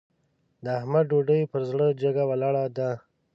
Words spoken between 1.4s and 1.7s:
پر